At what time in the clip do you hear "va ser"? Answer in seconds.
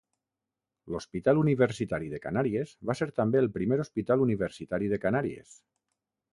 2.91-3.09